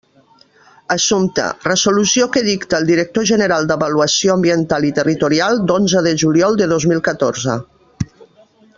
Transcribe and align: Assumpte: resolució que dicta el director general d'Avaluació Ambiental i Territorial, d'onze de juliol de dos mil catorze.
Assumpte: 0.93 1.43
resolució 1.65 2.27
que 2.37 2.43
dicta 2.47 2.79
el 2.79 2.89
director 2.93 3.29
general 3.33 3.69
d'Avaluació 3.73 4.33
Ambiental 4.39 4.91
i 4.91 4.93
Territorial, 5.03 5.63
d'onze 5.69 6.05
de 6.11 6.19
juliol 6.25 6.61
de 6.63 6.73
dos 6.77 6.93
mil 6.95 7.09
catorze. 7.13 7.63